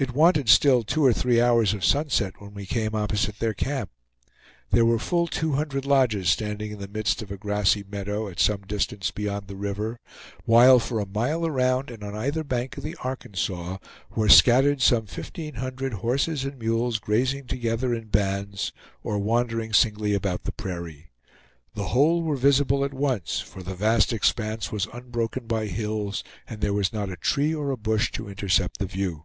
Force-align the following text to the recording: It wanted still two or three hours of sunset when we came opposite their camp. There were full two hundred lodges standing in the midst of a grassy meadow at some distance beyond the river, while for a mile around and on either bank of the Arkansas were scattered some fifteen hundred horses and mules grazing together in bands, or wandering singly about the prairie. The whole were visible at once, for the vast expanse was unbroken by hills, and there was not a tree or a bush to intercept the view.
It 0.00 0.14
wanted 0.14 0.48
still 0.48 0.84
two 0.84 1.04
or 1.04 1.12
three 1.12 1.40
hours 1.40 1.74
of 1.74 1.84
sunset 1.84 2.34
when 2.38 2.54
we 2.54 2.66
came 2.66 2.94
opposite 2.94 3.40
their 3.40 3.52
camp. 3.52 3.90
There 4.70 4.84
were 4.86 5.00
full 5.00 5.26
two 5.26 5.54
hundred 5.54 5.84
lodges 5.84 6.28
standing 6.28 6.70
in 6.70 6.78
the 6.78 6.86
midst 6.86 7.20
of 7.20 7.32
a 7.32 7.36
grassy 7.36 7.82
meadow 7.82 8.28
at 8.28 8.38
some 8.38 8.60
distance 8.60 9.10
beyond 9.10 9.48
the 9.48 9.56
river, 9.56 9.98
while 10.44 10.78
for 10.78 11.00
a 11.00 11.04
mile 11.06 11.44
around 11.44 11.90
and 11.90 12.04
on 12.04 12.14
either 12.14 12.44
bank 12.44 12.76
of 12.76 12.84
the 12.84 12.94
Arkansas 13.02 13.78
were 14.14 14.28
scattered 14.28 14.80
some 14.80 15.06
fifteen 15.06 15.54
hundred 15.54 15.94
horses 15.94 16.44
and 16.44 16.60
mules 16.60 17.00
grazing 17.00 17.48
together 17.48 17.92
in 17.92 18.06
bands, 18.06 18.70
or 19.02 19.18
wandering 19.18 19.72
singly 19.72 20.14
about 20.14 20.44
the 20.44 20.52
prairie. 20.52 21.10
The 21.74 21.88
whole 21.88 22.22
were 22.22 22.36
visible 22.36 22.84
at 22.84 22.94
once, 22.94 23.40
for 23.40 23.64
the 23.64 23.74
vast 23.74 24.12
expanse 24.12 24.70
was 24.70 24.86
unbroken 24.92 25.48
by 25.48 25.66
hills, 25.66 26.22
and 26.48 26.60
there 26.60 26.72
was 26.72 26.92
not 26.92 27.10
a 27.10 27.16
tree 27.16 27.52
or 27.52 27.72
a 27.72 27.76
bush 27.76 28.12
to 28.12 28.28
intercept 28.28 28.78
the 28.78 28.86
view. 28.86 29.24